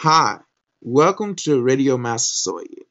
Hi, 0.00 0.38
welcome 0.80 1.34
to 1.42 1.60
Radio 1.60 1.98
Massasoit. 1.98 2.86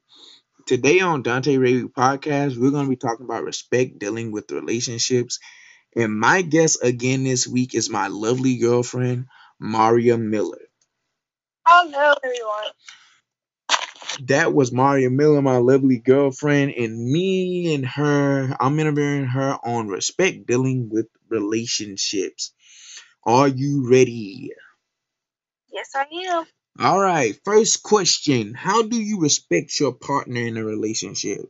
Today 0.66 1.00
on 1.00 1.22
Dante 1.22 1.56
Radio 1.56 1.88
Podcast, 1.88 2.58
we're 2.58 2.70
going 2.70 2.84
to 2.84 2.90
be 2.90 2.96
talking 2.96 3.24
about 3.24 3.44
respect 3.44 3.98
dealing 3.98 4.30
with 4.30 4.50
relationships. 4.50 5.38
And 5.96 6.20
my 6.20 6.42
guest 6.42 6.80
again 6.82 7.24
this 7.24 7.48
week 7.48 7.74
is 7.74 7.88
my 7.88 8.08
lovely 8.08 8.58
girlfriend, 8.58 9.24
Maria 9.58 10.18
Miller. 10.18 10.60
Hello, 11.66 12.14
everyone. 12.22 12.72
That 14.26 14.52
was 14.52 14.70
Maria 14.70 15.08
Miller, 15.08 15.40
my 15.40 15.56
lovely 15.56 15.96
girlfriend, 15.96 16.72
and 16.72 17.10
me 17.10 17.74
and 17.74 17.86
her, 17.86 18.54
I'm 18.60 18.78
interviewing 18.78 19.24
her 19.24 19.56
on 19.64 19.88
respect 19.88 20.46
dealing 20.46 20.90
with 20.90 21.06
relationships. 21.30 22.52
Are 23.24 23.48
you 23.48 23.90
ready? 23.90 24.50
Yes, 25.72 25.92
I 25.94 26.06
am. 26.26 26.44
All 26.80 27.00
right, 27.00 27.34
first 27.44 27.82
question 27.82 28.54
How 28.54 28.82
do 28.82 29.00
you 29.00 29.20
respect 29.20 29.80
your 29.80 29.92
partner 29.92 30.40
in 30.40 30.56
a 30.56 30.64
relationship? 30.64 31.40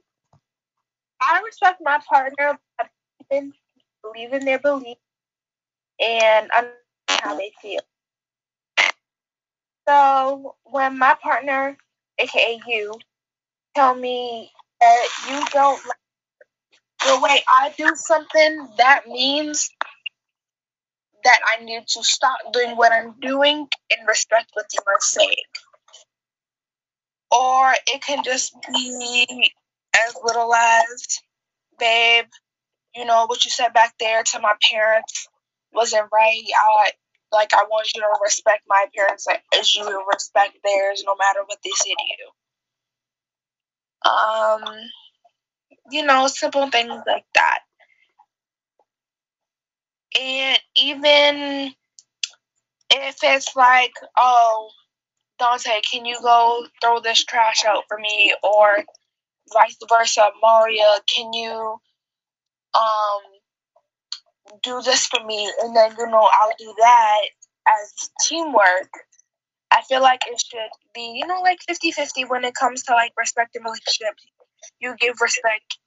I 1.21 1.43
respect 1.45 1.83
my 1.85 2.01
partner 2.09 2.59
by 2.79 2.89
believing, 3.29 3.53
believing 4.03 4.45
their 4.47 4.59
beliefs 4.59 5.01
and 6.01 6.51
how 7.09 7.37
they 7.37 7.53
feel. 7.61 7.81
So 9.87 10.57
when 10.65 10.99
my 10.99 11.15
partner, 11.23 11.77
aka 12.19 12.61
you, 12.67 12.95
tell 13.75 13.95
me 13.95 14.51
that 14.81 15.09
you 15.29 15.45
don't 15.53 15.85
like 15.87 15.97
the 17.07 17.21
way 17.21 17.43
I 17.49 17.75
do 17.77 17.91
something, 17.97 18.69
that 18.79 19.07
means 19.07 19.71
that 21.25 21.41
I 21.45 21.65
need 21.65 21.87
to 21.89 22.03
stop 22.03 22.39
doing 22.53 22.77
what 22.77 22.93
I'm 22.93 23.15
doing 23.21 23.69
and 23.91 24.09
respect 24.09 24.51
what 24.55 24.67
you 24.73 24.81
are 24.87 25.01
saying. 25.01 25.35
Or 27.31 27.75
it 27.87 28.03
can 28.03 28.25
just 28.25 28.55
be 28.73 29.53
as 29.95 30.17
little 30.23 30.55
as, 30.55 31.19
babe, 31.79 32.27
you 32.95 33.05
know 33.05 33.27
what 33.27 33.45
you 33.45 33.51
said 33.51 33.75
back 33.75 33.95
there 34.01 34.23
to 34.23 34.41
my 34.41 34.55
parents 34.71 35.29
wasn't 35.73 36.09
right. 36.13 36.43
I 36.57 36.91
like 37.31 37.53
I 37.53 37.65
want 37.71 37.89
you 37.95 38.01
to 38.01 38.09
respect 38.23 38.63
my 38.69 38.87
parents 38.97 39.27
like, 39.27 39.43
as 39.59 39.75
you 39.75 40.05
respect 40.11 40.57
theirs, 40.65 41.03
no 41.07 41.15
matter 41.19 41.41
what 41.45 41.59
they 41.63 41.71
say 41.75 41.91
to 41.91 42.05
you. 42.19 44.11
Um, 44.11 44.75
you 45.91 46.05
know, 46.07 46.27
simple 46.29 46.71
things 46.71 47.03
like 47.07 47.27
that. 47.35 47.61
And 50.19 50.59
even 50.91 51.73
if 52.91 53.17
it's 53.23 53.55
like, 53.57 53.93
oh, 54.17 54.71
Dante, 55.39 55.81
can 55.91 56.05
you 56.05 56.19
go 56.23 56.67
throw 56.83 57.01
this 57.01 57.25
trash 57.25 57.65
out 57.67 57.85
for 57.89 57.99
me? 57.99 58.35
Or 58.43 58.79
vice 59.53 59.77
versa, 59.89 60.29
Maria, 60.43 60.99
can 61.15 61.33
you 61.33 61.79
um 62.75 63.23
do 64.63 64.83
this 64.83 65.07
for 65.07 65.25
me? 65.25 65.51
And 65.63 65.77
then, 65.77 65.95
you 65.99 66.07
know, 66.07 66.29
I'll 66.33 66.53
do 66.59 66.75
that 66.79 67.21
as 67.69 68.11
teamwork. 68.27 68.91
I 69.71 69.83
feel 69.89 70.03
like 70.03 70.23
it 70.27 70.41
should 70.41 70.71
be, 70.95 71.15
you 71.21 71.27
know, 71.27 71.43
like 71.43 71.59
50 71.69 71.93
50 71.93 72.25
when 72.27 72.45
it 72.45 72.55
comes 72.55 72.85
to 72.85 72.95
like 72.95 73.13
respect 73.19 73.57
in 73.57 73.63
relationships. 73.63 74.27
You 74.81 74.97
give 75.01 75.17
respect, 75.21 75.79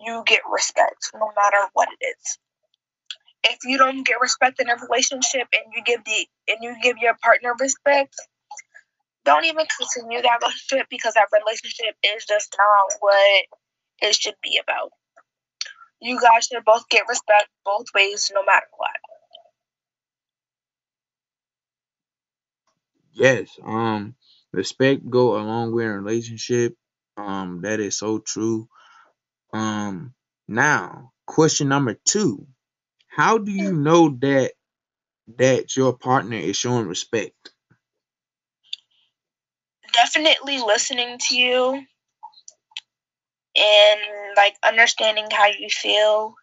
you 0.00 0.22
get 0.26 0.40
respect, 0.52 1.10
no 1.14 1.30
matter 1.36 1.58
what 1.74 1.88
it 2.00 2.04
is 2.06 2.38
if 3.44 3.58
you 3.64 3.78
don't 3.78 4.06
get 4.06 4.20
respect 4.20 4.60
in 4.60 4.68
a 4.68 4.76
relationship 4.76 5.48
and 5.52 5.72
you 5.74 5.82
give 5.84 6.04
the 6.04 6.26
and 6.48 6.58
you 6.62 6.76
give 6.82 6.96
your 6.98 7.14
partner 7.22 7.54
respect, 7.58 8.14
don't 9.24 9.44
even 9.44 9.66
continue 9.78 10.22
that 10.22 10.40
relationship 10.42 10.86
because 10.90 11.14
that 11.14 11.28
relationship 11.32 11.96
is 12.04 12.24
just 12.26 12.54
not 12.58 12.98
what 13.00 13.46
it 14.02 14.14
should 14.14 14.36
be 14.42 14.60
about. 14.62 14.90
You 16.00 16.20
guys 16.20 16.46
should 16.46 16.64
both 16.64 16.88
get 16.88 17.04
respect 17.08 17.48
both 17.64 17.86
ways, 17.94 18.30
no 18.34 18.42
matter 18.44 18.66
what. 18.76 18.90
Yes, 23.12 23.58
um, 23.64 24.14
respect 24.52 25.08
go 25.08 25.36
a 25.36 25.42
long 25.42 25.74
way 25.74 25.84
in 25.84 25.90
a 25.90 26.00
relationship. 26.00 26.76
Um, 27.16 27.62
that 27.62 27.80
is 27.80 27.98
so 27.98 28.18
true. 28.18 28.68
Um, 29.52 30.14
now 30.48 31.12
question 31.26 31.68
number 31.68 31.96
two: 32.06 32.46
How 33.14 33.36
do 33.36 33.52
you 33.52 33.74
know 33.74 34.16
that 34.20 34.52
that 35.36 35.76
your 35.76 35.92
partner 35.92 36.38
is 36.38 36.56
showing 36.56 36.86
respect? 36.86 37.52
Definitely 39.92 40.58
listening 40.58 41.18
to 41.28 41.36
you 41.36 41.82
and 43.54 44.00
like 44.34 44.54
understanding 44.62 45.26
how 45.30 45.48
you 45.48 45.68
feel 45.68 46.34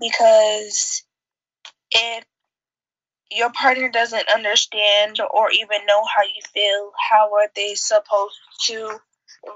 because 0.00 1.02
if 1.90 2.24
your 3.32 3.50
partner 3.50 3.88
doesn't 3.88 4.28
understand 4.32 5.18
or 5.32 5.50
even 5.50 5.86
know 5.86 6.04
how 6.04 6.22
you 6.22 6.42
feel, 6.54 6.92
how 7.10 7.34
are 7.34 7.50
they 7.56 7.74
supposed 7.74 8.38
to 8.66 9.00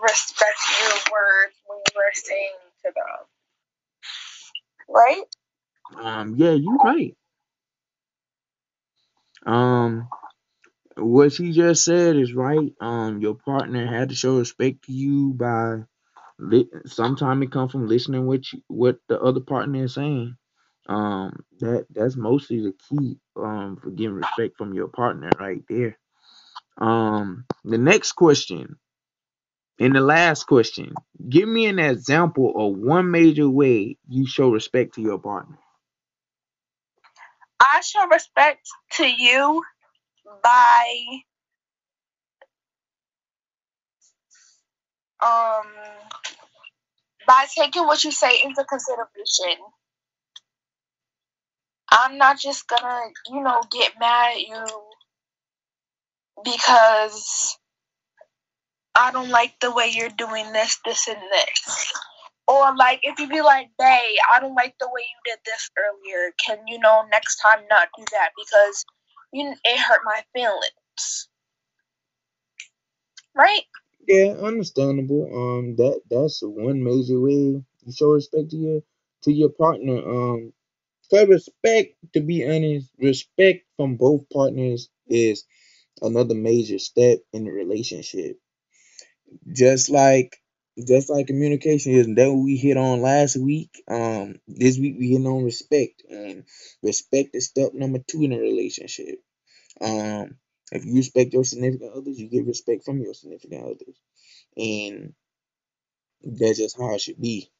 respect 0.02 0.58
your 0.80 1.12
words 1.12 1.54
when 1.66 1.78
you 1.94 2.00
are 2.00 2.14
saying 2.14 2.54
to 2.84 2.92
them? 2.92 3.26
Right? 4.94 5.22
Um, 5.96 6.34
yeah, 6.36 6.52
you're 6.52 6.76
right. 6.76 7.16
Um, 9.46 10.08
what 10.96 11.32
she 11.32 11.52
just 11.52 11.84
said 11.84 12.16
is 12.16 12.34
right. 12.34 12.72
Um, 12.80 13.20
your 13.20 13.34
partner 13.34 13.86
had 13.86 14.10
to 14.10 14.14
show 14.14 14.38
respect 14.38 14.84
to 14.86 14.92
you 14.92 15.34
by 15.34 15.82
li- 16.38 16.70
sometime 16.86 17.42
it 17.42 17.52
comes 17.52 17.72
from 17.72 17.88
listening 17.88 18.26
what 18.26 18.52
you, 18.52 18.62
what 18.68 18.98
the 19.08 19.20
other 19.20 19.40
partner 19.40 19.84
is 19.84 19.94
saying. 19.94 20.36
Um, 20.88 21.44
that 21.60 21.86
that's 21.90 22.16
mostly 22.16 22.60
the 22.62 22.74
key 22.90 23.18
um 23.36 23.76
for 23.82 23.90
getting 23.90 24.14
respect 24.14 24.56
from 24.58 24.74
your 24.74 24.88
partner 24.88 25.30
right 25.40 25.62
there. 25.68 25.98
Um, 26.78 27.46
the 27.64 27.78
next 27.78 28.12
question 28.12 28.76
and 29.80 29.94
the 29.96 30.00
last 30.00 30.44
question: 30.46 30.94
Give 31.28 31.48
me 31.48 31.66
an 31.66 31.78
example 31.80 32.52
of 32.56 32.78
one 32.78 33.10
major 33.10 33.48
way 33.50 33.98
you 34.08 34.26
show 34.26 34.50
respect 34.50 34.94
to 34.96 35.02
your 35.02 35.18
partner. 35.18 35.58
I 37.60 37.82
show 37.82 38.06
respect 38.08 38.68
to 38.94 39.06
you 39.06 39.62
by 40.42 40.94
um 45.22 45.66
by 47.26 47.46
taking 47.56 47.86
what 47.86 48.04
you 48.04 48.12
say 48.12 48.40
into 48.44 48.64
consideration. 48.64 49.64
I'm 51.90 52.18
not 52.18 52.38
just 52.40 52.68
gonna, 52.68 53.00
you 53.30 53.42
know, 53.42 53.62
get 53.72 53.92
mad 54.00 54.34
at 54.36 54.40
you 54.42 54.66
because 56.44 57.58
I 58.96 59.10
don't 59.12 59.30
like 59.30 59.58
the 59.60 59.72
way 59.72 59.88
you're 59.94 60.08
doing 60.10 60.52
this, 60.52 60.78
this, 60.84 61.08
and 61.08 61.18
this. 61.32 61.92
Or 62.46 62.76
like 62.76 63.00
if 63.02 63.18
you 63.18 63.28
be 63.28 63.42
like, 63.42 63.70
"Hey, 63.80 64.16
I 64.32 64.40
don't 64.40 64.54
like 64.54 64.74
the 64.78 64.88
way 64.88 65.02
you 65.02 65.32
did 65.32 65.40
this 65.46 65.70
earlier. 65.78 66.32
Can 66.38 66.58
you 66.68 66.78
know 66.78 67.04
next 67.10 67.36
time 67.36 67.64
not 67.70 67.88
do 67.96 68.04
that 68.12 68.30
because 68.36 68.84
you 69.32 69.54
it 69.64 69.80
hurt 69.80 70.02
my 70.04 70.22
feelings." 70.34 71.28
Right? 73.34 73.62
Yeah, 74.06 74.34
understandable. 74.42 75.24
Um, 75.34 75.76
that 75.76 76.02
that's 76.10 76.40
one 76.42 76.84
major 76.84 77.20
way 77.20 77.32
you 77.84 77.92
show 77.92 78.10
respect 78.12 78.50
to 78.50 78.56
your 78.56 78.82
to 79.22 79.32
your 79.32 79.50
partner. 79.50 79.98
Um, 79.98 80.52
for 81.10 81.26
respect, 81.26 81.96
to 82.14 82.20
be 82.20 82.46
honest, 82.48 82.90
respect 82.98 83.66
from 83.76 83.96
both 83.96 84.28
partners 84.30 84.90
is 85.08 85.44
another 86.02 86.34
major 86.34 86.78
step 86.78 87.20
in 87.32 87.44
the 87.44 87.52
relationship. 87.52 88.38
Just 89.52 89.90
like 89.90 90.36
just 90.86 91.08
like 91.10 91.26
communication 91.28 91.92
is 91.92 92.06
that 92.06 92.32
what 92.32 92.44
we 92.44 92.56
hit 92.56 92.76
on 92.76 93.00
last 93.00 93.36
week. 93.36 93.70
Um, 93.88 94.36
this 94.48 94.78
week 94.78 94.96
we 94.98 95.10
hit 95.12 95.26
on 95.26 95.44
respect, 95.44 96.02
and 96.10 96.44
respect 96.82 97.30
is 97.34 97.46
step 97.46 97.72
number 97.74 98.00
two 98.06 98.22
in 98.22 98.32
a 98.32 98.38
relationship. 98.38 99.20
Um, 99.80 100.38
if 100.72 100.84
you 100.84 100.96
respect 100.96 101.32
your 101.34 101.44
significant 101.44 101.92
others, 101.94 102.18
you 102.20 102.28
get 102.28 102.46
respect 102.46 102.84
from 102.84 103.00
your 103.00 103.14
significant 103.14 103.64
others, 103.64 103.96
and 104.56 105.14
that's 106.22 106.58
just 106.58 106.76
how 106.78 106.94
it 106.94 107.00
should 107.00 107.20
be. 107.20 107.50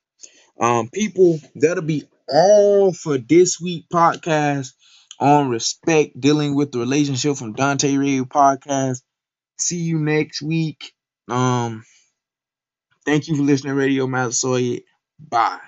Um, 0.60 0.90
people, 0.90 1.40
that'll 1.56 1.84
be 1.84 2.04
all 2.28 2.92
for 2.92 3.18
this 3.18 3.60
week 3.60 3.86
podcast 3.92 4.72
on 5.20 5.50
respect 5.50 6.20
dealing 6.20 6.54
with 6.56 6.72
the 6.72 6.80
relationship 6.80 7.36
from 7.36 7.54
Dante 7.54 7.96
Radio 7.96 8.24
Podcast. 8.24 9.02
See 9.58 9.78
you 9.78 10.00
next 10.00 10.42
week. 10.42 10.93
Um, 11.28 11.84
thank 13.04 13.28
you 13.28 13.36
for 13.36 13.42
listening 13.42 13.74
Radio 13.74 14.06
Massasoit. 14.06 14.82
Bye. 15.18 15.60